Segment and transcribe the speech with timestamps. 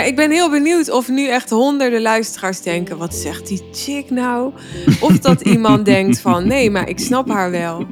[0.00, 4.10] Nou, ik ben heel benieuwd of nu echt honderden luisteraars denken: wat zegt die chick
[4.10, 4.52] nou?
[5.00, 7.86] Of dat iemand denkt van: nee, maar ik snap haar wel.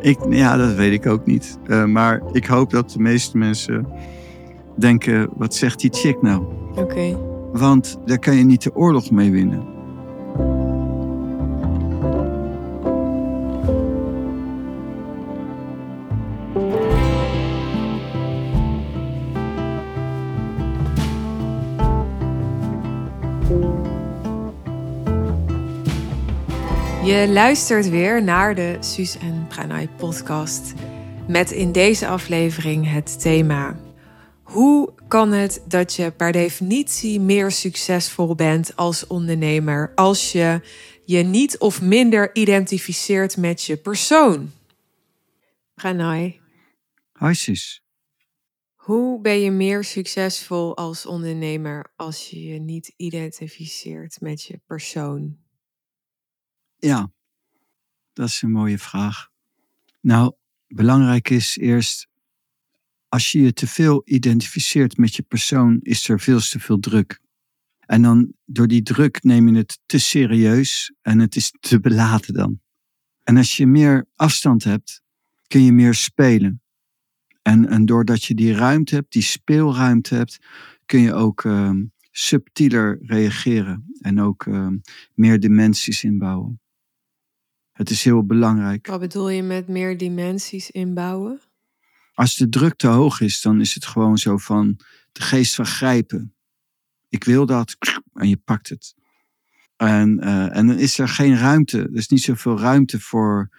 [0.00, 1.58] Ik, ja, dat weet ik ook niet.
[1.66, 3.86] Uh, maar ik hoop dat de meeste mensen
[4.76, 6.44] denken: wat zegt die chick nou?
[6.70, 6.80] Oké.
[6.80, 7.16] Okay.
[7.52, 9.75] Want daar kan je niet de oorlog mee winnen.
[27.16, 30.74] Je luistert weer naar de Suus en Pranay podcast.
[31.28, 33.80] Met in deze aflevering het thema:
[34.42, 40.60] Hoe kan het dat je per definitie meer succesvol bent als ondernemer als je
[41.04, 44.50] je niet of minder identificeert met je persoon?
[45.74, 46.40] Pranay.
[47.18, 47.82] Hi Suus.
[48.74, 55.44] Hoe ben je meer succesvol als ondernemer als je je niet identificeert met je persoon?
[56.78, 57.12] Ja,
[58.12, 59.28] dat is een mooie vraag.
[60.00, 60.32] Nou,
[60.68, 62.08] belangrijk is eerst,
[63.08, 67.20] als je je te veel identificeert met je persoon, is er veel te veel druk.
[67.86, 72.34] En dan door die druk neem je het te serieus en het is te beladen
[72.34, 72.60] dan.
[73.22, 75.02] En als je meer afstand hebt,
[75.46, 76.62] kun je meer spelen.
[77.42, 80.38] En, en doordat je die ruimte hebt, die speelruimte hebt,
[80.86, 81.70] kun je ook uh,
[82.10, 84.68] subtieler reageren en ook uh,
[85.14, 86.60] meer dimensies inbouwen.
[87.76, 88.86] Het is heel belangrijk.
[88.86, 91.40] Wat bedoel je met meer dimensies inbouwen?
[92.14, 94.80] Als de druk te hoog is, dan is het gewoon zo van
[95.12, 96.34] de geest van grijpen.
[97.08, 97.76] Ik wil dat
[98.12, 98.94] en je pakt het.
[99.76, 101.78] En, uh, en dan is er geen ruimte.
[101.78, 103.50] Er is niet zoveel ruimte voor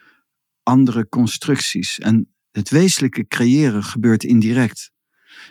[0.64, 2.00] andere constructies.
[2.00, 4.92] En het wezenlijke creëren gebeurt indirect.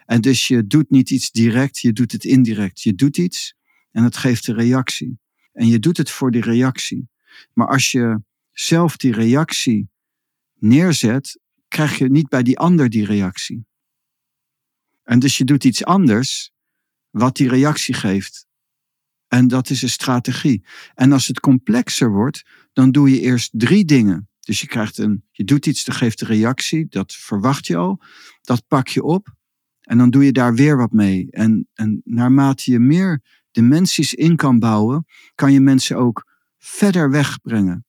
[0.06, 2.82] En dus je doet niet iets direct, je doet het indirect.
[2.82, 3.54] Je doet iets
[3.90, 5.18] en het geeft een reactie.
[5.52, 7.08] En je doet het voor die reactie.
[7.52, 8.20] Maar als je
[8.58, 9.90] zelf die reactie
[10.54, 13.66] neerzet, krijg je niet bij die ander die reactie.
[15.02, 16.52] En dus je doet iets anders
[17.10, 18.46] wat die reactie geeft.
[19.28, 20.66] En dat is een strategie.
[20.94, 24.28] En als het complexer wordt, dan doe je eerst drie dingen.
[24.40, 28.02] Dus je krijgt een, je doet iets, dat geeft een reactie, dat verwacht je al.
[28.40, 29.34] Dat pak je op
[29.80, 31.26] en dan doe je daar weer wat mee.
[31.30, 36.26] En, en naarmate je meer dimensies in kan bouwen, kan je mensen ook
[36.58, 37.85] verder wegbrengen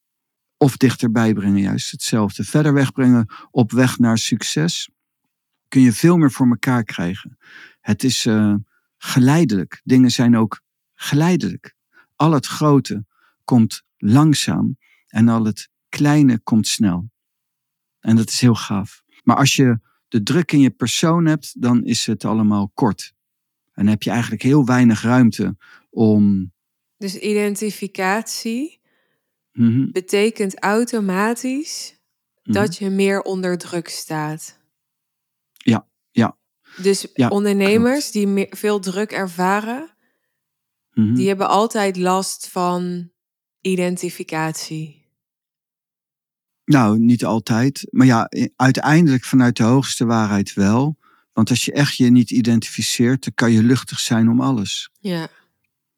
[0.57, 2.44] of dichterbij brengen, juist hetzelfde.
[2.44, 4.90] Verder wegbrengen op weg naar succes
[5.68, 7.38] kun je veel meer voor elkaar krijgen.
[7.81, 8.56] Het is uh,
[8.97, 9.81] geleidelijk.
[9.84, 10.62] Dingen zijn ook
[10.94, 11.75] geleidelijk.
[12.16, 13.06] Al het grote
[13.44, 17.09] komt langzaam en al het kleine komt snel.
[18.00, 19.03] En dat is heel gaaf.
[19.23, 23.13] Maar als je de druk in je persoon hebt, dan is het allemaal kort.
[23.73, 25.57] En heb je eigenlijk heel weinig ruimte
[25.90, 26.51] om.
[26.97, 28.79] Dus identificatie
[29.57, 29.91] Mhm.
[29.91, 31.95] betekent automatisch
[32.44, 32.53] mhm.
[32.53, 34.59] dat je meer onder druk staat.
[35.53, 36.38] Ja, ja.
[36.81, 39.90] Dus ondernemers die meer, veel druk ervaren,
[40.94, 41.13] mhm.
[41.13, 43.12] die hebben altijd last van
[43.62, 45.06] identificatie.
[46.66, 47.88] Nou, niet altijd.
[47.90, 50.97] Maar ja, uiteindelijk vanuit de hoogste waarheid wel.
[51.34, 54.90] Want als je echt je niet identificeert, dan kan je luchtig zijn om alles.
[55.00, 55.29] Ja.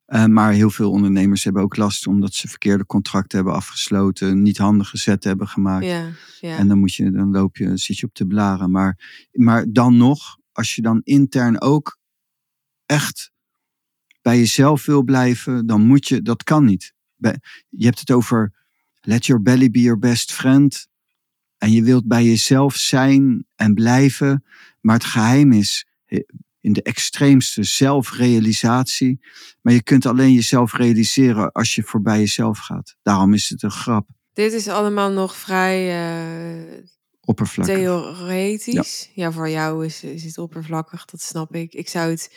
[0.09, 4.57] Uh, maar heel veel ondernemers hebben ook last omdat ze verkeerde contracten hebben afgesloten, niet
[4.57, 5.85] handige zetten hebben gemaakt.
[5.85, 6.09] Ja,
[6.39, 6.57] ja.
[6.57, 8.71] En dan, moet je, dan loop je, zit je op te blaren.
[8.71, 11.97] Maar, maar dan nog, als je dan intern ook
[12.85, 13.31] echt
[14.21, 16.93] bij jezelf wil blijven, dan moet je, dat kan niet.
[17.69, 18.53] Je hebt het over
[19.01, 20.87] let your belly be your best friend.
[21.57, 24.43] En je wilt bij jezelf zijn en blijven.
[24.81, 25.87] Maar het geheim is,
[26.61, 29.19] in de extreemste zelfrealisatie.
[29.61, 32.95] Maar je kunt alleen jezelf realiseren als je voorbij jezelf gaat.
[33.01, 34.07] Daarom is het een grap.
[34.33, 36.11] Dit is allemaal nog vrij
[36.67, 36.83] uh,
[37.21, 37.75] oppervlakkig.
[37.75, 39.11] Theoretisch.
[39.13, 39.31] Ja.
[39.31, 41.73] voor jou is, is het oppervlakkig, dat snap ik.
[41.73, 42.35] Ik zou het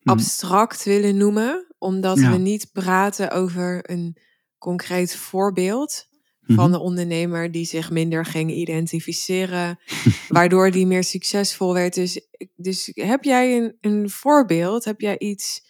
[0.00, 0.10] hm.
[0.10, 4.16] abstract willen noemen, omdat we niet praten over een
[4.58, 6.07] concreet voorbeeld
[6.54, 6.72] van mhm.
[6.72, 9.78] de ondernemer die zich minder ging identificeren,
[10.28, 11.94] waardoor die meer succesvol werd.
[11.94, 12.20] Dus,
[12.56, 14.84] dus heb jij een, een voorbeeld?
[14.84, 15.62] Heb jij iets,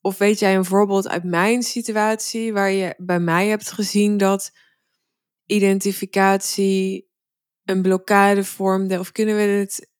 [0.00, 4.52] of weet jij een voorbeeld uit mijn situatie waar je bij mij hebt gezien dat
[5.46, 7.08] identificatie
[7.64, 8.98] een blokkade vormde?
[8.98, 9.90] Of kunnen we het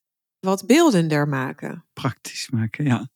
[0.41, 1.85] wat beeldender maken?
[1.93, 3.09] Praktisch maken, ja.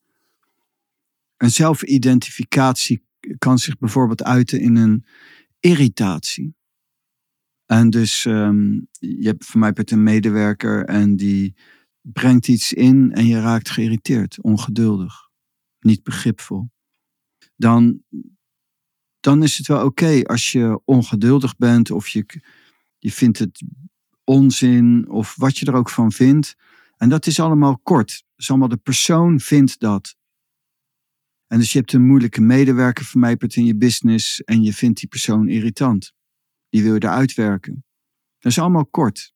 [1.36, 3.06] Een zelfidentificatie
[3.38, 5.06] kan zich bijvoorbeeld uiten in een
[5.60, 6.57] irritatie.
[7.68, 11.54] En dus um, je hebt voor mij een medewerker en die
[12.00, 15.28] brengt iets in en je raakt geïrriteerd, ongeduldig.
[15.80, 16.70] niet begripvol.
[17.56, 18.02] Dan,
[19.20, 22.42] dan is het wel oké als je ongeduldig bent of je,
[22.98, 23.64] je vindt het
[24.24, 26.54] onzin of wat je er ook van vindt.
[26.96, 28.08] En dat is allemaal kort.
[28.08, 30.16] Dat is allemaal de persoon vindt dat.
[31.46, 35.08] En dus je hebt een moeilijke medewerker vermijperd in je business en je vindt die
[35.08, 36.16] persoon irritant.
[36.68, 37.84] Die wil je eruit werken.
[38.38, 39.32] Dat is allemaal kort.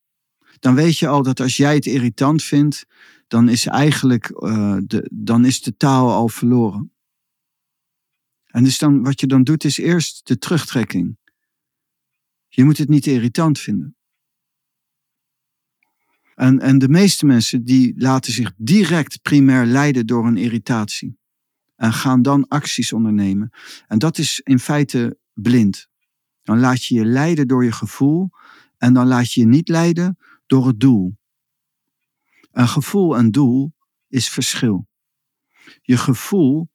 [0.59, 2.85] Dan weet je al dat als jij het irritant vindt,
[3.27, 6.93] dan is eigenlijk uh, de, dan is de taal al verloren.
[8.45, 11.17] En dus dan, wat je dan doet, is eerst de terugtrekking.
[12.47, 13.95] Je moet het niet irritant vinden.
[16.35, 21.17] En, en de meeste mensen die laten zich direct primair leiden door een irritatie.
[21.75, 23.49] En gaan dan acties ondernemen.
[23.87, 25.91] En dat is in feite blind.
[26.43, 28.29] Dan laat je je leiden door je gevoel.
[28.77, 31.17] En dan laat je je niet leiden door het doel.
[32.51, 33.73] Een gevoel en doel
[34.07, 34.87] is verschil.
[35.81, 36.69] Je gevoel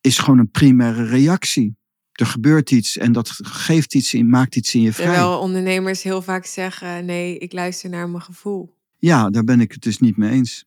[0.00, 1.78] is gewoon een primaire reactie.
[2.12, 5.06] Er gebeurt iets en dat geeft iets in, maakt iets in je vrij.
[5.06, 8.76] Terwijl ondernemers heel vaak zeggen: nee, ik luister naar mijn gevoel.
[8.98, 10.64] Ja, daar ben ik het dus niet mee eens.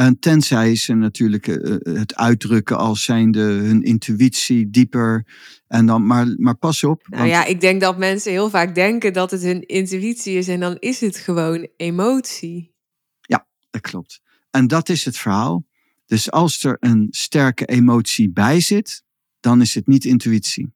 [0.00, 5.26] En tenzij ze natuurlijk eh, eh, het uitdrukken als zijnde hun intuïtie dieper.
[5.66, 7.06] En dan, maar, maar pas op.
[7.08, 10.60] Nou ja, ik denk dat mensen heel vaak denken dat het hun intuïtie is en
[10.60, 12.74] dan is het gewoon emotie.
[13.20, 14.20] Ja, dat klopt.
[14.50, 15.66] En dat is het verhaal.
[16.06, 19.02] Dus als er een sterke emotie bij zit,
[19.40, 20.72] dan is het niet intuïtie.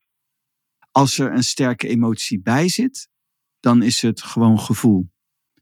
[0.91, 3.09] Als er een sterke emotie bij zit,
[3.61, 5.09] dan is het gewoon gevoel.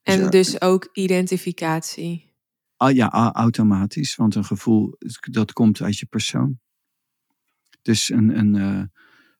[0.03, 2.32] En dus, dus ook identificatie.
[2.83, 4.97] Ah, ja, automatisch, want een gevoel,
[5.31, 6.59] dat komt uit je persoon.
[7.83, 8.83] Dus een, een, uh,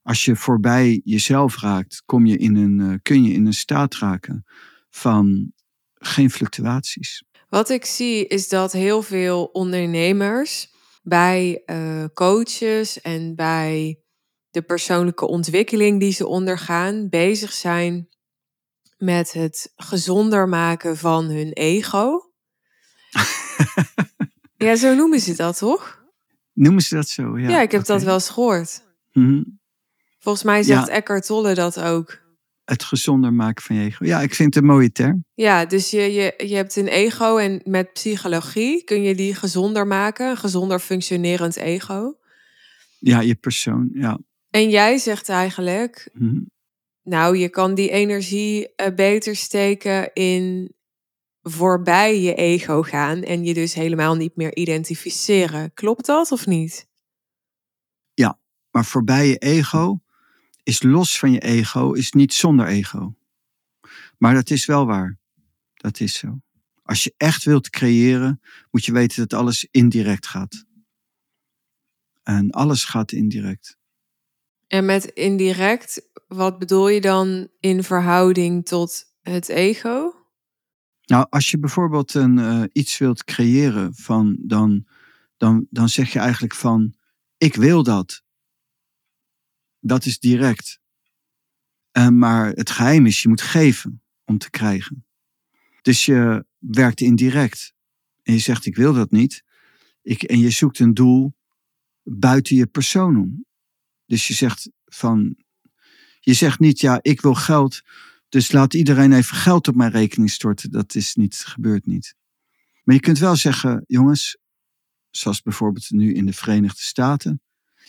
[0.03, 3.95] als je voorbij jezelf raakt, kom je in een, uh, kun je in een staat
[3.95, 4.45] raken
[4.91, 5.53] van
[5.95, 7.25] geen fluctuaties.
[7.49, 14.01] Wat ik zie is dat heel veel ondernemers bij uh, coaches en bij
[14.51, 18.09] de persoonlijke ontwikkeling die ze ondergaan bezig zijn
[18.97, 22.32] met het gezonder maken van hun ego.
[24.67, 26.05] ja, zo noemen ze dat toch?
[26.53, 27.39] Noemen ze dat zo?
[27.39, 28.83] Ja, ja ik heb dat wel eens gehoord.
[29.13, 29.43] Mhm.
[30.19, 30.93] Volgens mij zegt ja.
[30.93, 32.21] Eckhart Tolle dat ook.
[32.65, 34.05] Het gezonder maken van je ego.
[34.05, 35.25] Ja, ik vind het een mooie term.
[35.35, 39.87] Ja, dus je, je, je hebt een ego en met psychologie kun je die gezonder
[39.87, 40.31] maken.
[40.31, 42.17] Een gezonder functionerend ego.
[42.99, 44.19] Ja, je persoon, ja.
[44.51, 46.41] En jij zegt eigenlijk, mhm.
[47.03, 50.75] nou, je kan die energie uh, beter steken in
[51.43, 55.75] voorbij je ego gaan en je dus helemaal niet meer identificeren.
[55.75, 56.89] Klopt dat of niet?
[58.15, 58.39] Ja,
[58.71, 60.03] maar voorbij je ego
[60.63, 63.15] is los van je ego, is niet zonder ego.
[64.19, 65.19] Maar dat is wel waar.
[65.75, 66.41] Dat is zo.
[66.83, 68.41] Als je echt wilt creëren,
[68.71, 70.65] moet je weten dat alles indirect gaat.
[72.23, 73.77] En alles gaat indirect.
[74.67, 80.22] En met indirect, wat bedoel je dan in verhouding tot het ego?
[81.13, 84.87] Nou, als je bijvoorbeeld een, uh, iets wilt creëren, van, dan,
[85.37, 86.95] dan, dan zeg je eigenlijk van,
[87.37, 88.23] ik wil dat.
[89.81, 90.81] Dat is direct.
[91.93, 95.07] Uh, maar het geheim is, je moet geven om te krijgen.
[95.83, 97.75] Dus je werkt indirect.
[98.23, 99.45] En je zegt, ik wil dat niet.
[100.03, 101.35] Ik, en je zoekt een doel
[102.03, 103.47] buiten je persoon om.
[104.07, 105.37] Dus je zegt van,
[106.21, 107.83] je zegt niet, ja, ik wil geld
[108.33, 110.71] dus laat iedereen even geld op mijn rekening storten.
[110.71, 112.15] Dat is niet, gebeurt niet.
[112.85, 114.39] Maar je kunt wel zeggen, jongens,
[115.11, 117.41] zoals bijvoorbeeld nu in de Verenigde Staten.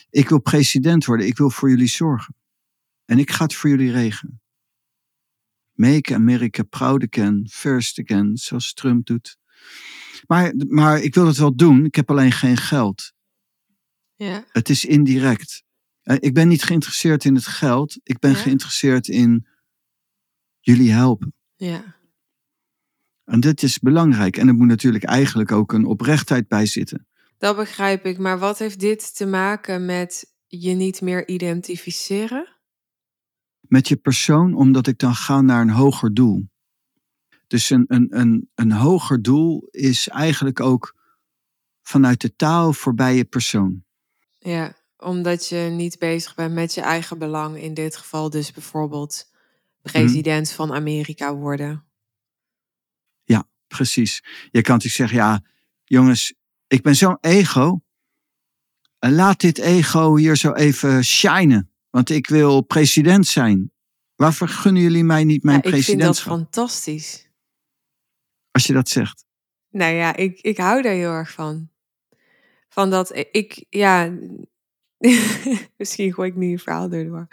[0.09, 2.35] Ik wil president worden, ik wil voor jullie zorgen.
[3.05, 4.41] En ik ga het voor jullie regelen.
[5.73, 9.38] Make America proud again, first again, zoals Trump doet.
[10.27, 13.13] Maar, maar ik wil het wel doen, ik heb alleen geen geld.
[14.15, 14.45] Ja.
[14.47, 15.63] Het is indirect.
[16.01, 19.51] Eh, ik ben niet geïnteresseerd in het geld, ik ben geïnteresseerd in
[20.63, 21.34] jullie helpen.
[21.55, 21.96] Ja.
[23.24, 24.38] En dit is belangrijk.
[24.38, 27.08] En er moet natuurlijk eigenlijk ook een oprechtheid bij zitten.
[27.38, 28.17] Dat begrijp ik.
[28.17, 32.48] Maar wat heeft dit te maken met je niet meer identificeren?
[33.60, 36.50] Met je persoon, omdat ik dan ga naar een hoger doel.
[37.48, 40.96] Dus een, een, een, een hoger doel is eigenlijk ook
[41.82, 43.84] vanuit de taal voorbij je persoon.
[44.39, 47.62] Ja, omdat je niet bezig bent met je eigen belang.
[47.62, 49.32] In dit geval dus bijvoorbeeld
[49.91, 51.85] president van Amerika worden.
[53.23, 54.23] Ja, precies.
[54.51, 55.41] Je kan natuurlijk zeggen, ja,
[55.83, 56.33] jongens,
[56.67, 57.81] ik ben zo'n ego.
[58.99, 61.71] En laat dit ego hier zo even shinen.
[61.89, 63.71] Want ik wil president zijn.
[64.15, 66.09] Waarvoor gunnen jullie mij niet mijn ja, presidentschap?
[66.09, 67.29] Ik vind dat fantastisch.
[68.51, 69.25] Als je dat zegt.
[69.69, 71.69] Nou ja, ik, ik hou daar heel erg van.
[72.69, 74.17] Van dat ik, ja,
[75.77, 77.27] misschien gooi ik nu een verhaal door.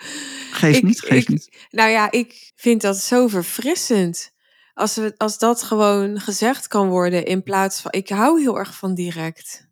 [0.51, 1.67] Geef niet, geef niet.
[1.71, 4.33] Nou ja, ik vind dat zo verfrissend.
[4.75, 8.77] Als, we, als dat gewoon gezegd kan worden in plaats van, ik hou heel erg
[8.77, 9.69] van direct.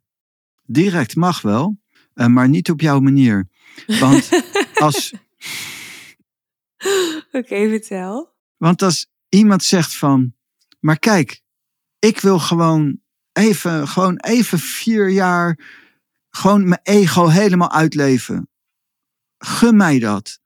[0.64, 1.78] Direct mag wel,
[2.14, 3.48] eh, maar niet op jouw manier.
[3.86, 4.28] Want
[4.74, 5.12] als.
[7.32, 8.34] Oké, vertel.
[8.56, 10.34] Want als iemand zegt van,
[10.80, 11.42] maar kijk,
[11.98, 13.00] ik wil gewoon
[13.32, 15.58] even, gewoon even vier jaar,
[16.30, 18.48] gewoon mijn ego helemaal uitleven.
[19.38, 20.40] Gun mij dat.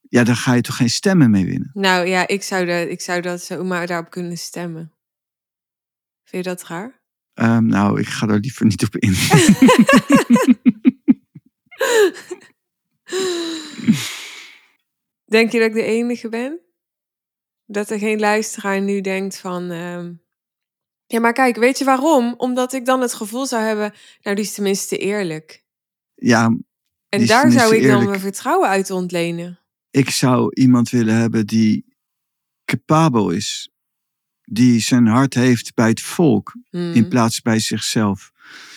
[0.00, 1.70] Ja, dan ga je toch geen stemmen mee winnen?
[1.72, 4.92] Nou ja, ik zou, dat, ik zou dat zomaar daarop kunnen stemmen.
[6.24, 7.02] Vind je dat raar?
[7.34, 9.14] Um, nou, ik ga daar liever niet op in.
[15.24, 16.60] Denk je dat ik de enige ben?
[17.66, 19.70] Dat er geen luisteraar nu denkt van.
[19.70, 20.14] Ehm,
[21.10, 22.34] ja, maar kijk, weet je waarom?
[22.36, 25.64] Omdat ik dan het gevoel zou hebben, nou, die is tenminste eerlijk.
[26.14, 26.56] Ja.
[27.08, 29.58] En daar zou ik dan mijn vertrouwen uit ontlenen.
[29.90, 31.84] Ik zou iemand willen hebben die
[32.64, 33.70] capabel is.
[34.42, 37.08] Die zijn hart heeft bij het volk in hmm.
[37.08, 38.30] plaats bij zichzelf.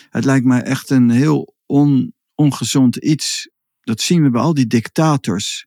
[0.09, 3.49] Het lijkt mij echt een heel on, ongezond iets.
[3.81, 5.65] Dat zien we bij al die dictators.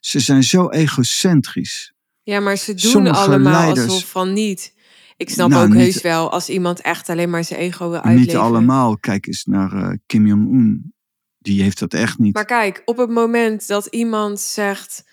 [0.00, 1.92] Ze zijn zo egocentrisch.
[2.22, 4.74] Ja, maar ze doen allemaal leiders, alsof van niet.
[5.16, 8.20] Ik snap nou, ook heus wel als iemand echt alleen maar zijn ego wil uitleven.
[8.20, 8.98] Niet allemaal.
[8.98, 10.94] Kijk eens naar uh, Kim Jong-un.
[11.38, 12.34] Die heeft dat echt niet.
[12.34, 15.04] Maar kijk, op het moment dat iemand zegt...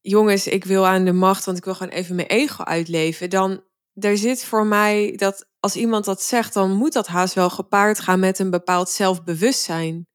[0.00, 3.30] jongens, ik wil aan de macht, want ik wil gewoon even mijn ego uitleven...
[3.30, 3.62] dan
[3.94, 6.54] er zit voor mij dat als iemand dat zegt...
[6.54, 10.06] dan moet dat haast wel gepaard gaan met een bepaald zelfbewustzijn.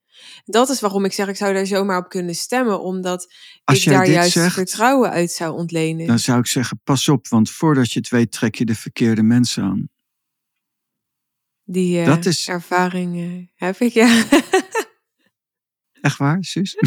[0.45, 3.33] Dat is waarom ik zeg, ik zou daar zomaar op kunnen stemmen, omdat
[3.65, 6.07] ik daar juist vertrouwen uit zou ontlenen.
[6.07, 9.23] Dan zou ik zeggen, pas op, want voordat je het weet, trek je de verkeerde
[9.23, 9.89] mensen aan.
[11.63, 12.47] Die uh, dat is...
[12.47, 14.23] ervaring uh, heb ik, ja.
[16.01, 16.75] Echt waar, Suus?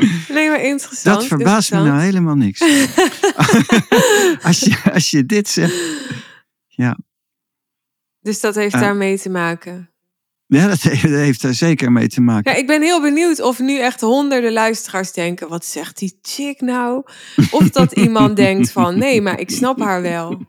[0.34, 1.16] nee, maar interessant.
[1.16, 2.60] Dat verbaast me nou helemaal niks.
[4.48, 5.74] als, je, als je dit zegt,
[6.66, 6.98] ja.
[8.20, 9.89] Dus dat heeft uh, daarmee te maken.
[10.58, 12.52] Ja, dat heeft er zeker mee te maken.
[12.52, 16.60] Ja, ik ben heel benieuwd of nu echt honderden luisteraars denken: wat zegt die chick
[16.60, 17.02] nou?
[17.50, 20.46] Of dat iemand denkt van: nee, maar ik snap haar wel.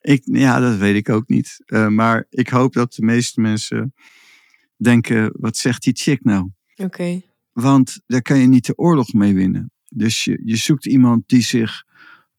[0.00, 1.60] Ik, ja, dat weet ik ook niet.
[1.66, 3.94] Uh, maar ik hoop dat de meeste mensen
[4.76, 6.50] denken: wat zegt die chick nou?
[6.76, 7.22] Oké.
[7.52, 9.72] Want daar kan je niet de oorlog mee winnen.
[9.88, 11.84] Dus je, je zoekt iemand die zich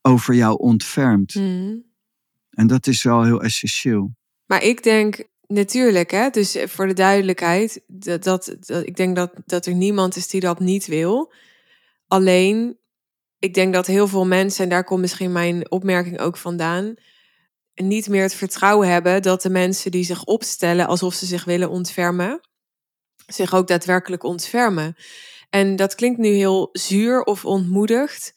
[0.01, 1.35] over jou ontfermt.
[1.35, 1.83] Mm.
[2.49, 4.15] En dat is wel heel essentieel.
[4.45, 6.29] Maar ik denk, Natuurlijk, hè?
[6.29, 10.41] dus eh, voor de duidelijkheid, dat, dat, ik denk dat, dat er niemand is die
[10.41, 11.33] dat niet wil.
[12.07, 12.77] Alleen,
[13.39, 16.95] ik denk dat heel veel mensen, en daar komt misschien mijn opmerking ook vandaan,
[17.75, 21.69] niet meer het vertrouwen hebben dat de mensen die zich opstellen alsof ze zich willen
[21.69, 22.39] ontfermen,
[23.27, 24.95] zich ook daadwerkelijk ontfermen.
[25.49, 28.33] En dat klinkt nu heel zuur of ontmoedigd,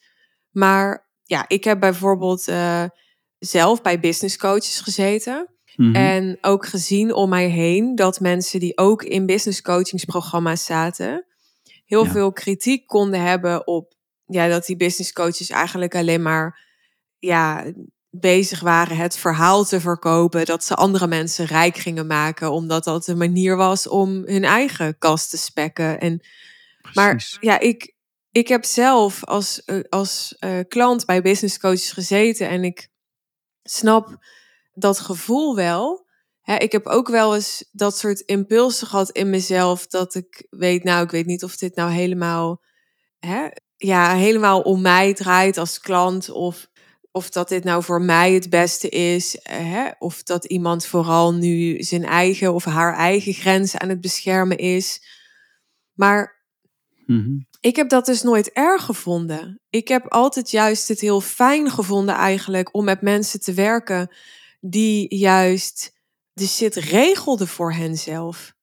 [0.50, 2.84] maar ja, ik heb bijvoorbeeld uh,
[3.38, 5.46] zelf bij business coaches gezeten.
[5.76, 5.94] Mhm.
[5.94, 11.24] En ook gezien om mij heen dat mensen die ook in business coachingsprogramma's zaten,
[11.84, 13.94] heel veel kritiek konden hebben op
[14.26, 16.60] ja, dat die business coaches eigenlijk alleen maar
[17.18, 17.64] ja,
[18.10, 23.06] bezig waren het verhaal te verkopen dat ze andere mensen rijk gingen maken, omdat dat
[23.06, 26.00] een manier was om hun eigen kast te spekken.
[26.00, 26.20] En,
[26.92, 27.94] maar ja, ik,
[28.30, 32.88] ik heb zelf als, eh, als uh, klant bij business coaches gezeten en ik
[33.62, 34.18] snap
[34.72, 36.06] dat gevoel wel.
[36.40, 39.86] Hè, ik heb ook wel eens dat soort impulsen gehad in mezelf.
[39.86, 42.62] Dat ik weet, nou, ik weet niet of dit nou helemaal,
[43.18, 46.30] hè, ja, helemaal om mij draait als klant.
[46.30, 46.68] Of,
[47.10, 49.38] of dat dit nou voor mij het beste is.
[49.42, 54.58] Hè, of dat iemand vooral nu zijn eigen of haar eigen grenzen aan het beschermen
[54.58, 55.02] is.
[55.92, 56.44] Maar
[57.06, 57.38] mhm.
[57.60, 59.60] ik heb dat dus nooit erg gevonden.
[59.70, 64.10] Ik heb altijd juist het heel fijn gevonden eigenlijk om met mensen te werken
[64.64, 66.00] die juist
[66.32, 68.54] de shit regelde voor henzelf.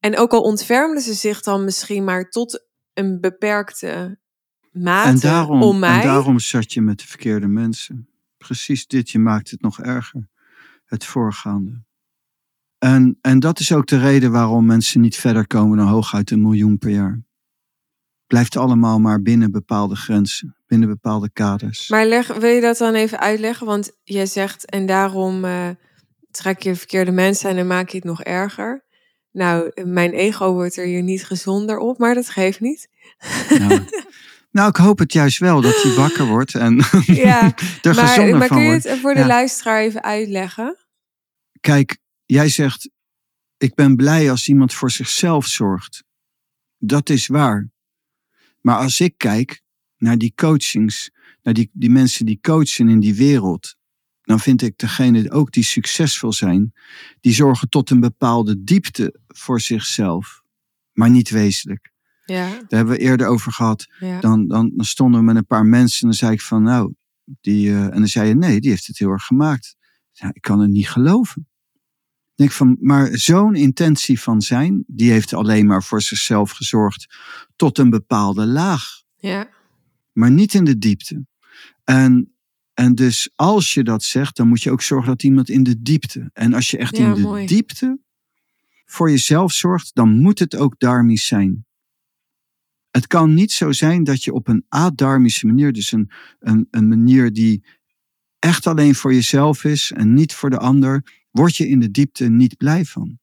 [0.00, 4.18] En ook al ontfermden ze zich dan misschien maar tot een beperkte
[4.72, 6.00] mate en daarom, om mij.
[6.00, 8.08] En daarom zat je met de verkeerde mensen.
[8.36, 10.28] Precies dit, je maakt het nog erger.
[10.84, 11.82] Het voorgaande.
[12.78, 16.42] En, en dat is ook de reden waarom mensen niet verder komen dan hooguit een
[16.42, 17.22] miljoen per jaar.
[18.26, 21.88] Blijft allemaal maar binnen bepaalde grenzen binnen bepaalde kaders.
[21.88, 23.66] Maar leg, wil je dat dan even uitleggen?
[23.66, 25.68] Want jij zegt, en daarom uh,
[26.30, 28.84] trek je verkeerde mensen en dan maak je het nog erger.
[29.32, 32.88] Nou, mijn ego wordt er hier niet gezonder op, maar dat geeft niet.
[33.58, 33.84] Nou,
[34.50, 36.76] nou ik hoop het juist wel dat hij wakker wordt en
[37.06, 37.40] ja,
[37.82, 40.76] er maar, gezonder maar kun je het voor de luisteraar even uitleggen?
[41.60, 42.90] Kijk, jij zegt,
[43.56, 46.04] ik ben blij als iemand voor zichzelf zorgt.
[46.78, 47.72] Dat is waar.
[48.64, 49.62] Maar als ik kijk
[49.96, 51.10] naar die coachings,
[51.42, 53.76] naar die, die mensen die coachen in die wereld,
[54.22, 56.72] dan vind ik degene ook die succesvol zijn,
[57.20, 60.42] die zorgen tot een bepaalde diepte voor zichzelf,
[60.92, 61.92] maar niet wezenlijk.
[62.24, 62.48] Ja.
[62.48, 63.86] Daar hebben we eerder over gehad.
[63.98, 64.20] Ja.
[64.20, 66.94] Dan, dan, dan stonden we met een paar mensen en dan zei ik van nou,
[67.40, 69.76] die, eh, en dan zei je nee, die heeft het heel erg gemaakt.
[70.12, 71.48] Ja, ik kan het niet geloven.
[72.34, 77.16] Denk van, maar zo'n intentie van zijn, die heeft alleen maar voor zichzelf gezorgd
[77.56, 79.48] tot een bepaalde laag, Ja.
[80.12, 81.26] maar niet in de diepte.
[81.84, 82.34] En,
[82.74, 85.82] en dus als je dat zegt, dan moet je ook zorgen dat iemand in de
[85.82, 86.30] diepte.
[86.32, 87.46] En als je echt Ja, in de mooi.
[87.46, 87.98] diepte
[88.84, 91.66] voor jezelf zorgt, dan moet het ook dharmisch zijn.
[92.90, 96.88] Het kan niet zo zijn dat je op een adharmische manier, dus een, een, een
[96.88, 97.64] manier die
[98.38, 102.28] echt alleen voor jezelf is en niet voor de ander, word je in de diepte
[102.30, 103.18] niet blij van.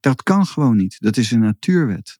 [0.00, 0.96] Dat kan gewoon niet.
[1.00, 2.18] Dat is een natuurwet.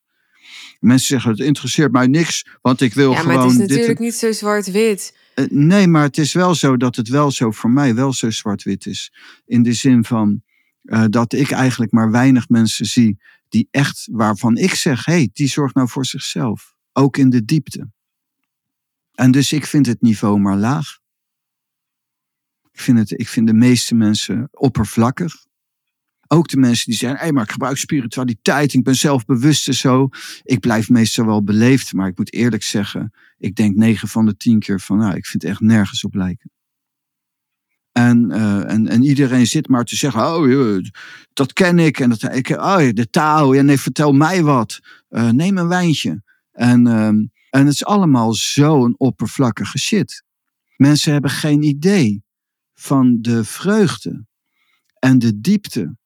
[0.80, 3.68] Mensen zeggen, het interesseert mij niks, want ik wil Ja, gewoon maar het is dit.
[3.68, 5.16] natuurlijk niet zo zwart-wit.
[5.34, 8.30] Eh, Nee, maar het is wel zo dat het wel zo voor mij wel zo
[8.30, 9.12] zwart-wit is.
[9.46, 10.42] In de zin van
[10.82, 15.30] eh, dat ik eigenlijk maar weinig mensen zie die echt, waarvan ik zeg, hé, hey,
[15.32, 16.74] die zorgt nou voor zichzelf.
[16.92, 17.90] Ook in de diepte.
[19.14, 20.98] En dus ik vind het niveau maar laag.
[22.76, 25.46] Ik vind, het, ik vind de meeste mensen oppervlakkig.
[26.26, 30.08] Ook de mensen die zeggen, hé, maar ik gebruik spiritualiteit, ik ben zelfbewust en zo.
[30.42, 34.36] Ik blijf meestal wel beleefd, maar ik moet eerlijk zeggen, ik denk 9 van de
[34.36, 36.50] 10 keer van, nou, ik vind het echt nergens op lijken.
[37.92, 40.78] En, eh, en, en iedereen zit maar te zeggen, oh,
[41.32, 42.00] dat ken ik.
[42.00, 44.80] En dat, ik, oh, de taal, ja, nee, vertel mij wat.
[45.08, 46.22] Eh, neem een wijntje.
[46.52, 50.24] En, ehm, en het is allemaal zo'n oppervlakkige shit.
[50.76, 52.24] Mensen hebben geen idee
[52.78, 54.26] van de vreugde
[54.98, 55.96] en de diepte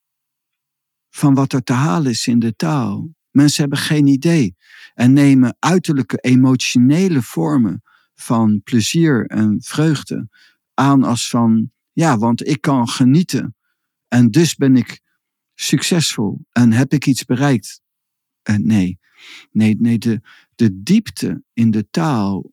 [1.10, 3.14] van wat er te halen is in de taal.
[3.30, 4.56] Mensen hebben geen idee
[4.94, 7.82] en nemen uiterlijke emotionele vormen
[8.14, 10.28] van plezier en vreugde
[10.74, 13.56] aan als van, ja, want ik kan genieten
[14.08, 15.00] en dus ben ik
[15.54, 17.80] succesvol en heb ik iets bereikt.
[18.42, 18.98] Eh, nee,
[19.50, 20.20] nee, nee, de,
[20.54, 22.52] de diepte in de taal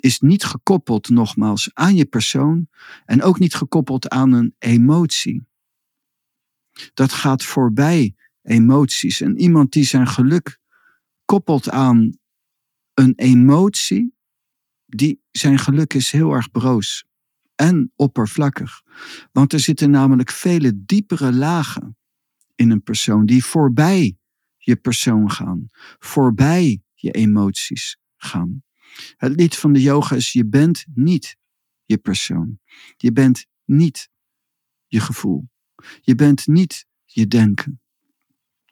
[0.00, 2.68] is niet gekoppeld nogmaals aan je persoon
[3.04, 5.48] en ook niet gekoppeld aan een emotie.
[6.94, 9.20] Dat gaat voorbij emoties.
[9.20, 10.58] En iemand die zijn geluk
[11.24, 12.18] koppelt aan
[12.94, 14.14] een emotie,
[14.86, 17.04] die zijn geluk is heel erg broos
[17.54, 18.82] en oppervlakkig.
[19.32, 21.96] Want er zitten namelijk vele diepere lagen
[22.54, 24.16] in een persoon die voorbij
[24.56, 25.66] je persoon gaan,
[25.98, 28.62] voorbij je emoties gaan.
[29.16, 31.36] Het lied van de yoga is: je bent niet
[31.84, 32.58] je persoon.
[32.96, 34.08] Je bent niet
[34.86, 35.48] je gevoel.
[36.00, 37.80] Je bent niet je denken.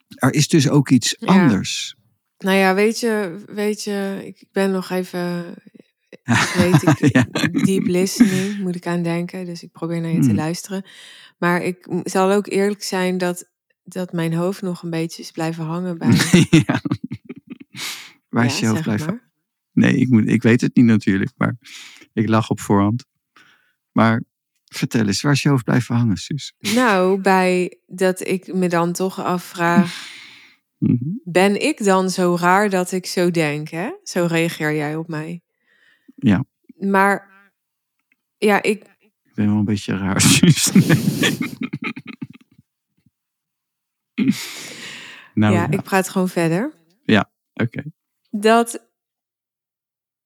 [0.09, 1.27] Er is dus ook iets Ja.
[1.43, 1.97] anders.
[2.39, 5.55] Nou ja, weet je, weet je, ik ben nog even,
[6.55, 7.23] weet ik, Ja.
[7.65, 10.35] deep listening moet ik aan denken, dus ik probeer naar je te Hmm.
[10.37, 10.85] luisteren.
[11.39, 13.51] Maar ik zal ook eerlijk zijn dat,
[13.85, 16.17] dat mijn hoofd nog een beetje is blijven hangen bij.
[16.67, 16.81] ja.
[18.29, 19.23] Waar is je hoofd blijven?
[19.79, 21.57] Nee, ik, moet, ik weet het niet natuurlijk, maar
[22.13, 23.05] ik lach op voorhand.
[23.93, 24.23] Maar
[24.65, 26.55] vertel eens, waar is je hoofd blijven hangen, Suus?
[26.59, 29.97] Nou, bij dat ik me dan toch afvraag,
[30.79, 31.05] Mhm.
[31.25, 33.91] ben ik dan zo raar dat ik zo denk, hè?
[34.03, 35.41] Zo reageer jij op mij.
[36.15, 36.45] Ja.
[36.79, 37.29] Maar
[38.37, 40.73] ja, ik, Ik ben wel een beetje raar, Suus.
[45.35, 46.73] nou, ja, ja, ik praat gewoon verder.
[47.55, 47.83] oké.
[48.31, 48.88] Dat,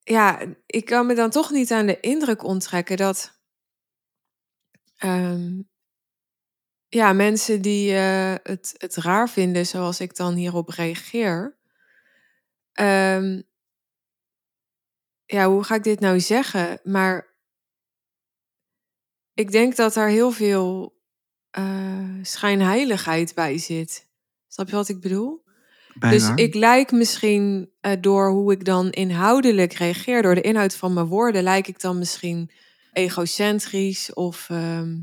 [0.02, 3.40] ja, ik kan me dan toch niet aan de indruk onttrekken dat,
[4.96, 5.60] ehm,
[6.88, 11.58] ja, mensen die eh, het, het raar vinden zoals ik dan hierop reageer,
[12.72, 13.42] ehm,
[15.24, 16.80] ja, hoe ga ik dit nou zeggen?
[16.82, 17.36] Maar
[19.34, 21.00] ik denk dat daar heel veel
[21.50, 24.10] eh, schijnheiligheid bij zit.
[24.48, 25.41] Snap je wat ik bedoel?
[25.98, 30.92] Dus ik lijk misschien eh, door hoe ik dan inhoudelijk reageer, door de inhoud van
[30.92, 32.50] mijn woorden, lijk ik dan misschien
[32.92, 35.00] egocentrisch of ehm,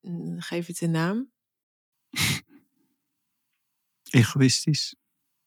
[0.00, 1.30] mm, geef het een naam.
[4.10, 4.96] Egoïstisch.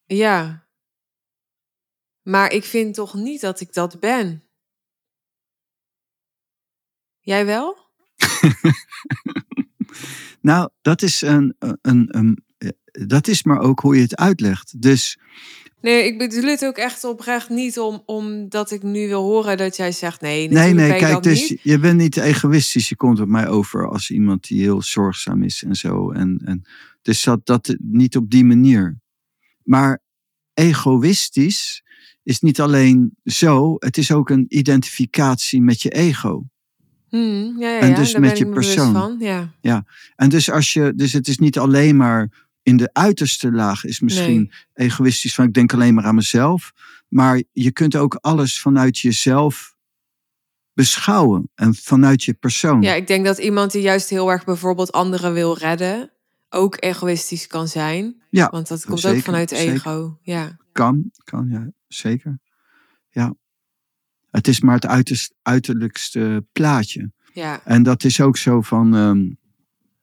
[0.06, 0.68] Ja.
[2.22, 4.44] Maar ik vind toch niet dat ik dat ben.
[7.20, 7.78] Jij wel?
[10.42, 12.46] Nou, dat is, een, een, een,
[13.08, 14.82] dat is maar ook hoe je het uitlegt.
[14.82, 15.18] Dus
[15.82, 19.76] Nee, ik bedoel het ook echt oprecht niet om, omdat ik nu wil horen dat
[19.76, 20.50] jij zegt nee.
[20.50, 21.60] nee, nee, kijk, dus niet.
[21.64, 22.90] je bent niet egoïstisch.
[22.90, 26.12] Je komt op mij over als iemand die heel zorgzaam is en zo.
[26.12, 26.66] En, en,
[27.02, 29.00] Dus dat, dat niet op die manier.
[29.64, 30.02] Maar
[30.54, 31.84] egoïstisch
[32.24, 36.44] is niet alleen zo, het is ook een identificatie met je ego.
[37.10, 38.94] Hmm, ja, ja, en dus met je persoon.
[38.94, 39.54] Van, ja.
[39.62, 43.84] ja, en dus als je, dus het is niet alleen maar in de uiterste laag
[43.84, 46.72] is misschien egoïstisch van ik denk alleen maar aan mezelf,
[47.08, 49.76] maar je kunt ook alles vanuit jezelf
[50.74, 52.82] beschouwen en vanuit je persoon.
[52.82, 56.12] Ja, ik denk dat iemand die juist heel erg bijvoorbeeld anderen wil redden,
[56.50, 58.22] ook egoïstisch kan zijn.
[58.30, 60.18] Ja, want dat komt ook vanuit ego.
[60.22, 60.58] Ja.
[60.72, 62.40] Kan, kan, ja, zeker.
[63.10, 63.34] Ja.
[64.32, 67.12] Het is maar het uiterst, uiterlijkste plaatje.
[67.34, 67.62] Ja.
[67.66, 68.94] En dat is ook zo van.
[68.94, 69.38] Um,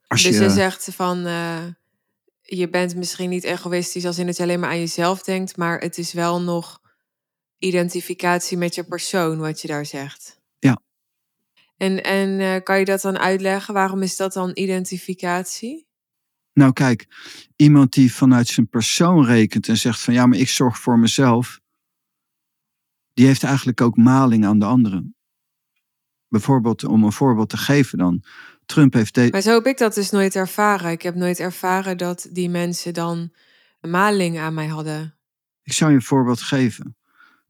[0.07, 1.27] als dus je, zegt van.
[1.27, 1.59] Uh,
[2.47, 5.99] je bent misschien niet egoïstisch als in het alleen maar aan jezelf denkt, maar het
[5.99, 6.81] is wel nog
[7.59, 10.41] identificatie met je persoon, wat je daar zegt.
[10.59, 10.83] Ja.
[11.77, 13.75] En, en uh, kan je dat dan uitleggen?
[13.75, 15.87] Waarom is dat dan identificatie?
[16.53, 17.07] Nou, kijk,
[17.57, 21.61] iemand die vanuit zijn persoon rekent en zegt van ja, maar ik zorg voor mezelf,
[23.13, 25.17] die heeft eigenlijk ook maling aan de anderen.
[26.29, 28.25] Bijvoorbeeld, om een voorbeeld te geven dan.
[28.67, 29.31] Trump heeft deze.
[29.31, 30.91] Maar zo heb ik dat dus nooit ervaren.
[30.91, 33.33] Ik heb nooit ervaren dat die mensen dan
[33.81, 35.15] maling aan mij hadden.
[35.63, 36.97] Ik zou je een voorbeeld geven.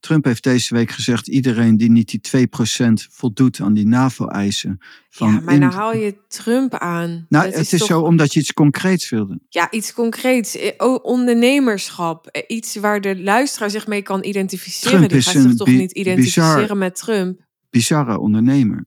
[0.01, 4.79] Trump heeft deze week gezegd: iedereen die niet die 2% voldoet aan die NAVO-eisen.
[5.09, 5.61] Ja, maar in...
[5.61, 7.27] nou haal je Trump aan.
[7.29, 9.41] Nou, het is, zo omdat je iets concreets wilde.
[9.49, 10.57] Ja, iets concreets.
[10.57, 12.27] Eh, ondernemerschap.
[12.27, 14.97] Eh, iets waar de luisteraar zich mee kan identificeren.
[14.97, 17.41] Trump die gaat zich toch niet identificeren met Trump?
[17.71, 18.87] Bizarre ondernemer.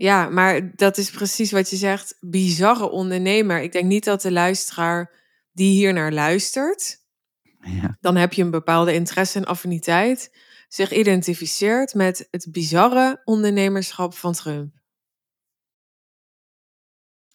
[0.00, 2.16] Ja, maar dat is precies wat je zegt.
[2.20, 3.60] Bizarre ondernemer.
[3.62, 5.12] Ik denk niet dat de luisteraar
[5.52, 7.06] die hier naar luistert
[7.60, 7.96] ja.
[8.00, 10.36] Dan heb je een bepaalde interesse en affiniteit,
[10.68, 14.76] zich identificeert met het bizarre ondernemerschap van Trump.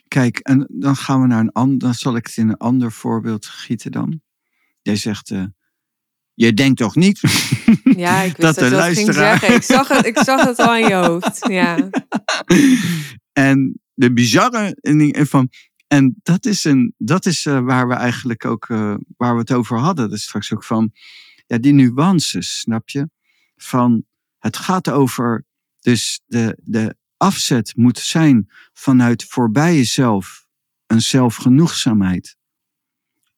[0.08, 2.92] Kijk, en dan gaan we naar een ander, dan zal ik het in een ander
[2.92, 4.22] voorbeeld gieten dan.
[4.82, 5.46] Jij zegt, uh,
[6.34, 7.20] je denkt toch niet
[7.84, 9.40] ja, ik wist dat, dat de luisteraar...
[9.40, 9.56] Ging zeggen.
[9.56, 11.90] Ik zag, het, ik zag het al aan je hoofd, ja.
[13.34, 14.78] En de bizarre
[15.12, 15.50] van,
[15.88, 19.54] en dat is, een, dat is uh, waar we eigenlijk ook uh, waar we het
[19.54, 20.10] over hadden.
[20.10, 20.92] Dus straks ook van
[21.46, 23.10] ja, die nuances, snap je?
[23.56, 24.04] Van
[24.40, 25.46] het gaat over,
[25.80, 30.46] dus de, de afzet moet zijn vanuit voorbij jezelf
[30.88, 32.38] een zelfgenoegzaamheid.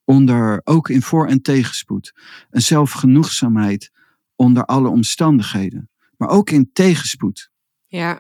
[0.06, 2.14] Onder, ook in voor- en tegenspoed.
[2.50, 3.92] Een zelfgenoegzaamheid
[4.36, 5.90] onder alle omstandigheden.
[6.18, 7.50] Maar ook in tegenspoed.
[7.86, 8.20] Ja.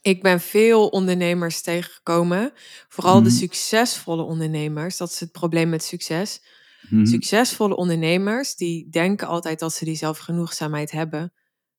[0.00, 2.52] Ik ben veel ondernemers tegengekomen.
[2.88, 3.38] Vooral de mhm.
[3.38, 4.96] succesvolle ondernemers.
[4.96, 6.40] Dat is het probleem met succes.
[6.88, 7.04] Mhm.
[7.04, 11.32] Succesvolle ondernemers die denken altijd dat ze die zelfgenoegzaamheid hebben.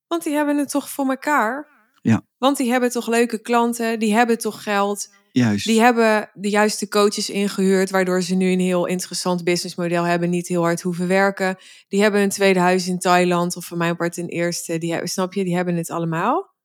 [0.08, 1.68] Want die hebben het toch voor elkaar.
[2.02, 2.26] Ja.
[2.38, 5.14] Want die hebben toch leuke klanten, die hebben toch geld.
[5.32, 5.66] Juist.
[5.66, 10.48] Die hebben de juiste coaches ingehuurd, waardoor ze nu een heel interessant businessmodel hebben, niet
[10.48, 11.58] heel hard hoeven werken.
[11.88, 14.78] Die hebben een tweede huis in Thailand, of voor mijn part een eerste.
[14.78, 16.56] Die hebben, snap je, die hebben het allemaal.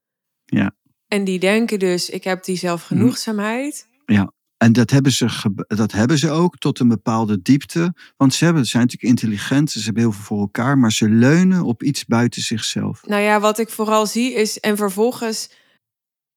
[0.44, 0.74] Ja.
[1.08, 3.86] En die denken dus, ik heb die zelfgenoegzaamheid.
[4.04, 7.94] Ja, en dat hebben, ze dat hebben ze ook tot een bepaalde diepte.
[8.16, 11.62] Want ze, hebben, zijn natuurlijk intelligent, ze hebben heel veel voor elkaar, maar ze leunen
[11.62, 13.06] op iets buiten zichzelf.
[13.06, 15.50] Nou ja, wat ik vooral zie is, en vervolgens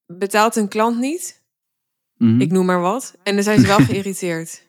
[0.05, 1.43] betaalt een klant niet.
[2.17, 2.41] Mhm.
[2.41, 3.15] Ik noem maar wat.
[3.23, 4.63] En dan zijn ze wel geïrriteerd.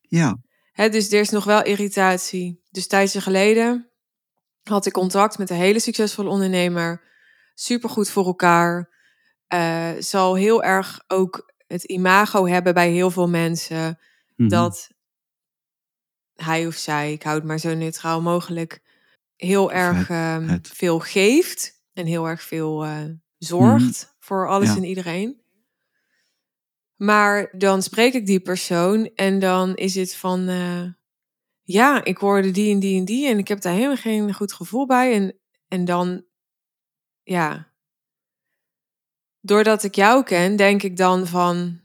[0.00, 0.38] Ja.
[0.72, 2.62] He, dus er is nog wel irritatie.
[2.70, 3.90] Dus tijdje geleden
[4.62, 7.02] had ik contact met een hele succesvolle ondernemer.
[7.54, 8.90] Supergoed voor elkaar
[9.54, 13.98] uh, zal heel erg ook het imago hebben bij heel veel mensen
[14.36, 14.48] mhm.
[14.48, 14.90] dat
[16.34, 18.82] hij of zij, ik houd het maar zo neutraal mogelijk,
[19.36, 22.98] heel erg ehm, veel geeft en heel erg veel uh,
[23.38, 24.14] zorgt mhm.
[24.18, 25.41] voor alles en iedereen.
[27.02, 30.84] Maar dan spreek ik die persoon en dan is het van, uh,
[31.62, 34.52] ja, ik hoorde die en die en die en ik heb daar helemaal geen goed
[34.52, 35.14] gevoel bij.
[35.14, 35.38] En,
[35.68, 36.24] en dan,
[37.22, 37.72] ja,
[39.40, 41.80] doordat ik jou ken, denk ik dan van.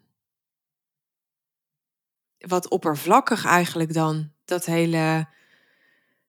[2.38, 4.32] Wat oppervlakkig eigenlijk dan.
[4.46, 5.28] Dat hele.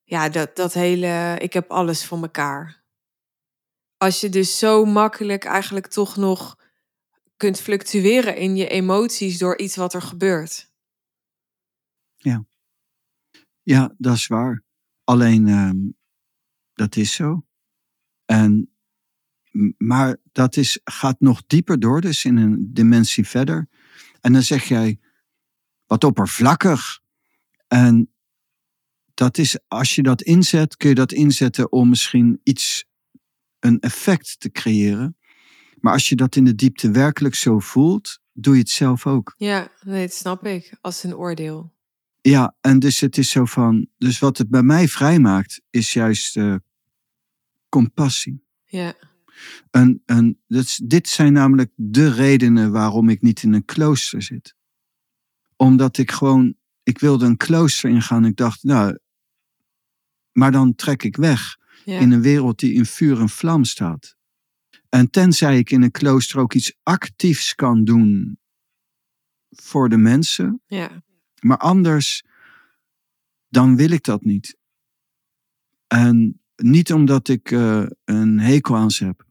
[0.05, 1.37] Ja, dat, dat hele.
[1.38, 2.83] Ik heb alles voor mekaar.
[3.96, 6.57] Als je dus zo makkelijk eigenlijk toch nog
[7.38, 10.70] kunt fluctueren in je emoties door iets wat er gebeurt.
[12.16, 12.46] Ja.
[13.62, 14.64] Ja, dat is waar.
[15.05, 15.70] Alleen, uh,
[16.72, 17.46] dat is zo.
[18.24, 18.72] En
[19.79, 23.68] maar dat is, gaat nog dieper door, dus in een dimensie verder.
[24.20, 24.98] En dan zeg jij,
[25.87, 27.01] wat oppervlakkig.
[27.66, 28.12] En
[29.14, 32.87] dat is, als je dat inzet, kun je dat inzetten om misschien iets,
[33.59, 35.17] een effect te creëren.
[35.80, 39.34] Maar als je dat in de diepte werkelijk zo voelt, doe je het zelf ook.
[39.36, 41.72] Ja, nee, dat snap ik, als een oordeel.
[42.20, 43.88] Ja, en dus het is zo van.
[43.98, 46.54] Dus wat het bij mij vrijmaakt, is juist uh,
[47.68, 48.44] compassie.
[48.64, 48.94] Ja.
[49.70, 54.54] En, en dat, dit zijn namelijk de redenen waarom ik niet in een klooster zit.
[55.56, 56.56] Omdat ik gewoon.
[56.82, 58.24] Ik wilde een klooster ingaan.
[58.24, 58.98] Ik dacht, nou.
[60.32, 61.56] Maar dan trek ik weg.
[61.84, 64.16] In een wereld die in vuur en vlam staat.
[64.88, 68.38] En tenzij ik in een klooster ook iets actiefs kan doen
[69.51, 70.62] voor de mensen.
[70.66, 71.03] Ja.
[71.40, 72.24] Maar anders,
[73.48, 74.57] dan wil ik dat niet.
[75.87, 79.27] En niet omdat ik uh, een hekel aan ze heb.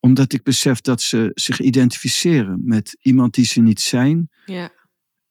[0.00, 4.30] Omdat ik besef dat ze zich identificeren met iemand die ze niet zijn.
[4.46, 4.72] Ja.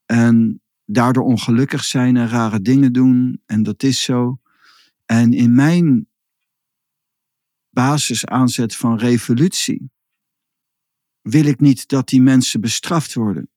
[0.06, 3.42] En daardoor ongelukkig zijn en rare dingen doen.
[3.46, 4.40] En dat is zo.
[5.06, 6.08] En in mijn
[7.72, 9.92] basisaanzet van revolutie
[11.22, 13.50] wil ik niet dat die mensen bestraft worden.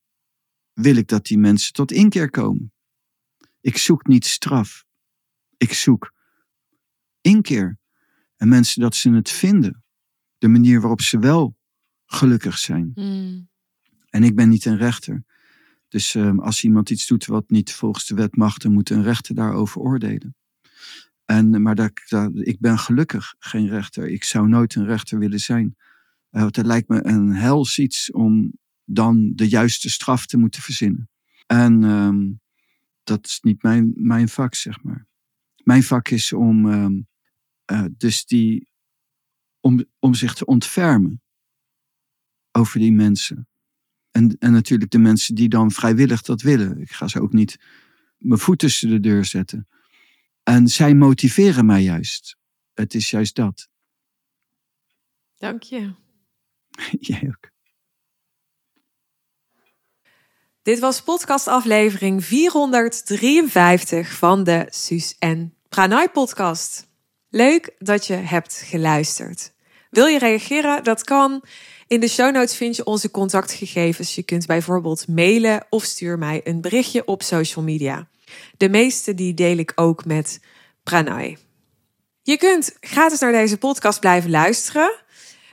[0.72, 2.72] Wil ik dat die mensen tot inkeer komen.
[3.60, 4.84] Ik zoek niet straf.
[5.56, 6.12] Ik zoek
[7.20, 7.78] inkeer.
[8.36, 9.84] En mensen dat ze het vinden.
[10.38, 11.56] De manier waarop ze wel
[12.06, 12.90] gelukkig zijn.
[12.94, 13.48] Mm.
[14.08, 15.24] En ik ben niet een rechter.
[15.88, 19.02] Dus um, als iemand iets doet wat niet volgens de wet mag, dan moet een
[19.02, 20.36] rechter daarover oordelen.
[21.24, 21.92] En, maar dat,
[22.34, 24.08] ik ben gelukkig geen rechter.
[24.08, 25.76] Ik zou nooit een rechter willen zijn.
[26.30, 28.52] Uh, het lijkt me een hels iets om
[28.84, 31.08] dan de juiste straf te moeten verzinnen.
[31.46, 32.40] En um,
[33.02, 35.06] dat is niet mijn, mijn vak, zeg maar.
[35.62, 37.06] Mijn vak is om, um,
[37.72, 38.68] uh, dus die,
[39.60, 41.22] om, om zich te ontfermen
[42.52, 43.48] over die mensen.
[44.10, 46.80] En, en natuurlijk de mensen die dan vrijwillig dat willen.
[46.80, 47.58] Ik ga ze ook niet
[48.18, 49.68] mijn voet tussen de deur zetten.
[50.44, 52.36] En zij motiveren mij juist.
[52.74, 53.68] Het is juist dat.
[55.36, 55.94] Dank je.
[57.10, 57.52] Jij ook.
[60.62, 66.88] Dit was podcastaflevering 453 van de Suus en Pranay podcast.
[67.28, 69.52] Leuk dat je hebt geluisterd.
[69.90, 70.84] Wil je reageren?
[70.84, 71.44] Dat kan.
[71.86, 74.14] In de show notes vind je onze contactgegevens.
[74.14, 78.08] Je kunt bijvoorbeeld mailen of stuur mij een berichtje op social media.
[78.56, 80.40] De meeste die deel ik ook met
[80.82, 81.38] Pranay.
[82.22, 84.94] Je kunt gratis naar deze podcast blijven luisteren.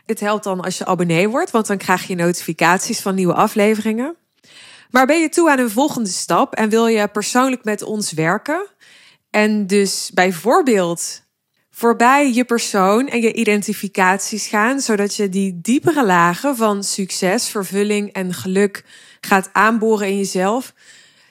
[0.06, 4.16] Het helpt dan als je abonnee wordt, want dan krijg je notificaties van nieuwe afleveringen.
[4.90, 8.68] Maar ben je toe aan een volgende stap en wil je persoonlijk met ons werken?
[9.30, 11.22] En dus bijvoorbeeld
[11.70, 18.12] voorbij je persoon en je identificaties gaan, zodat je die diepere lagen van succes, vervulling
[18.12, 18.84] en geluk
[19.22, 20.74] gaat aanboren in jezelf,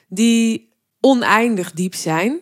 [0.09, 0.70] die
[1.01, 2.41] oneindig diep zijn,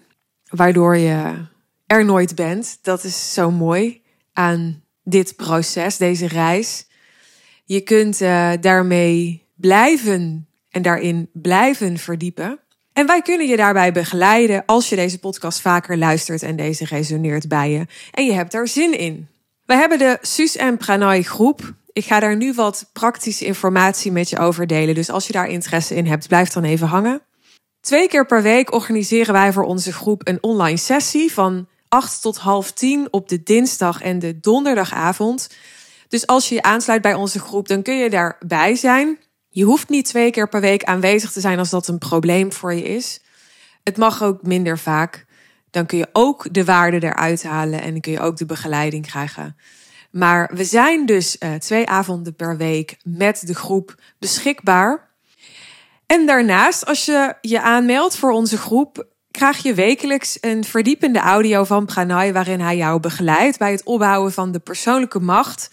[0.49, 1.47] waardoor je
[1.87, 2.79] er nooit bent.
[2.83, 6.87] Dat is zo mooi aan dit proces, deze reis.
[7.65, 12.61] Je kunt uh, daarmee blijven en daarin blijven verdiepen.
[12.93, 17.49] En wij kunnen je daarbij begeleiden als je deze podcast vaker luistert en deze resoneert
[17.49, 19.29] bij je en je hebt daar zin in.
[19.65, 21.75] We hebben de Sus en Pranay groep.
[21.93, 24.95] Ik ga daar nu wat praktische informatie met je over delen.
[24.95, 27.23] Dus als je daar interesse in hebt, blijf dan even hangen.
[27.89, 32.37] Twee keer per week organiseren wij voor onze groep een online sessie van 8 tot
[32.37, 35.49] half 10 op de dinsdag en de donderdagavond.
[36.09, 39.19] Dus als je je aansluit bij onze groep, dan kun je daarbij zijn.
[39.49, 42.75] Je hoeft niet twee keer per week aanwezig te zijn als dat een probleem voor
[42.75, 43.21] je is.
[43.83, 45.27] Het mag ook minder vaak.
[45.71, 49.07] Dan kun je ook de waarde eruit halen en dan kun je ook de begeleiding
[49.07, 49.57] krijgen.
[50.11, 55.08] Maar we zijn dus uh, twee avonden per week met de groep beschikbaar.
[56.09, 61.65] En daarnaast, als je je aanmeldt voor onze groep, krijg je wekelijks een verdiepende audio
[61.65, 65.71] van Pranay waarin hij jou begeleidt bij het opbouwen van de persoonlijke macht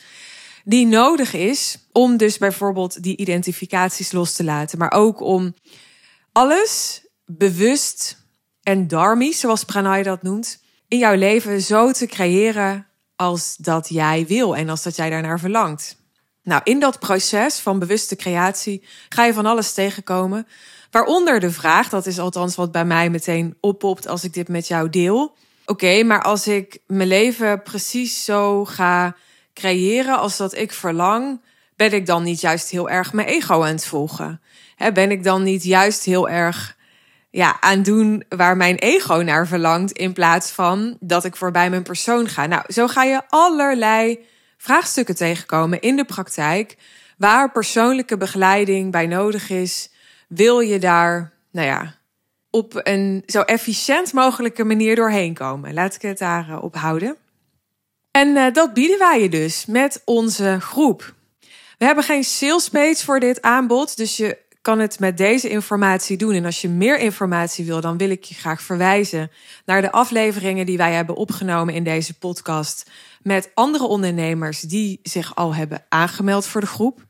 [0.64, 5.54] die nodig is om dus bijvoorbeeld die identificaties los te laten, maar ook om
[6.32, 8.18] alles bewust
[8.64, 14.26] en dharmisch, zoals Pranay dat noemt, in jouw leven zo te creëren als dat jij
[14.28, 16.05] wil en als dat jij daarnaar verlangt.
[16.46, 20.48] Nou, in dat proces van bewuste creatie ga je van alles tegenkomen.
[20.92, 24.68] Waaronder de vraag, dat is althans wat bij mij meteen oppopt als ik dit met
[24.68, 25.36] jou deel.
[25.66, 29.16] Oké, maar als ik mijn leven precies zo ga
[29.54, 31.42] creëren als dat ik verlang,
[31.76, 34.42] ben ik dan niet juist heel erg mijn ego aan het volgen?
[34.94, 36.78] ben ik dan niet juist heel erg
[37.30, 41.84] ja, aan doen waar mijn ego naar verlangt, in plaats van dat ik voorbij mijn
[41.84, 42.46] persoon ga?
[42.46, 44.20] Nou, zo ga je allerlei
[44.66, 46.78] vraagstukken tegenkomen in de praktijk
[47.18, 49.90] waar persoonlijke begeleiding bij nodig is.
[50.28, 51.96] Wil je daar, nou ja,
[52.50, 55.74] op een zo efficiënt mogelijke manier doorheen komen?
[55.74, 57.16] Laat ik het daarop houden.
[58.12, 61.14] En uh, dat bieden wij je dus met onze groep.
[61.78, 66.18] We hebben geen sales page voor dit aanbod, dus je kan het met deze informatie
[66.18, 66.34] doen.
[66.34, 69.32] En als je meer informatie wil, dan wil ik je graag verwijzen
[69.66, 72.90] naar de afleveringen die wij hebben opgenomen in deze podcast
[73.22, 77.06] met andere ondernemers die zich al hebben aangemeld voor de groep.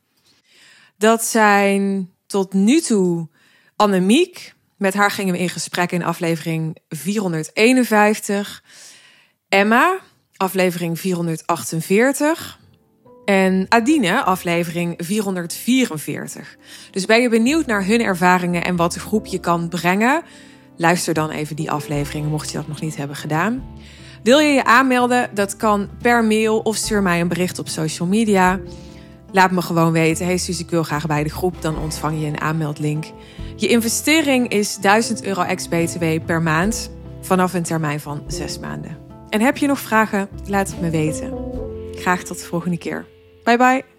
[0.98, 3.30] Dat zijn tot nu toe
[3.76, 4.54] Annemiek.
[4.78, 8.64] Met haar gingen we in gesprek in aflevering 451.
[9.50, 10.00] Emma,
[10.38, 12.60] aflevering 448.
[13.26, 16.58] En Adine, aflevering 444.
[16.92, 20.24] Dus ben je benieuwd naar hun ervaringen en wat de groep je kan brengen?
[20.78, 23.64] Luister dan even die afleveringen, mocht je dat nog niet hebben gedaan.
[24.24, 25.30] Wil je je aanmelden?
[25.34, 28.60] Dat kan per mail of stuur mij een bericht op social media.
[29.32, 30.26] Laat me gewoon weten.
[30.26, 31.62] Hey Suus, ik wil graag bij de groep.
[31.62, 33.06] Dan ontvang je een aanmeldlink.
[33.56, 36.92] Je investering is 1000 euro ex-BTW per maand.
[37.22, 38.98] Vanaf een termijn van 6 maanden.
[39.30, 40.30] En heb je nog vragen?
[40.48, 41.34] Laat het me weten.
[41.96, 43.06] Graag tot de volgende keer.
[43.46, 43.95] 拜拜。